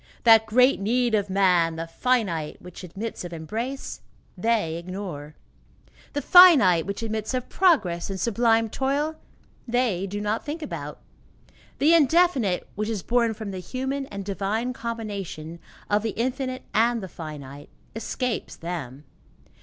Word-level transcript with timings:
That 0.23 0.47
great 0.47 0.79
need 0.79 1.13
of 1.13 1.29
man, 1.29 1.75
the 1.75 1.85
finite, 1.85 2.59
which 2.59 2.83
admits 2.83 3.23
of 3.23 3.31
embrace, 3.31 4.01
they 4.35 4.77
ignore. 4.77 5.35
The 6.13 6.23
finite 6.23 6.87
which 6.87 7.03
admits 7.03 7.35
of 7.35 7.49
progress 7.49 8.09
and 8.09 8.19
sublime 8.19 8.67
toil, 8.67 9.17
they 9.67 10.07
do 10.07 10.19
not 10.19 10.43
think 10.43 10.63
about. 10.63 11.01
The 11.77 11.93
indefinite, 11.93 12.67
which 12.73 12.89
is 12.89 13.03
born 13.03 13.35
from 13.35 13.51
the 13.51 13.59
human 13.59 14.07
and 14.07 14.25
divine 14.25 14.73
combination 14.73 15.59
of 15.87 16.01
the 16.01 16.17
infinite 16.19 16.63
and 16.73 17.03
the 17.03 17.07
finite, 17.07 17.69
escapes 17.95 18.55
them. 18.55 19.03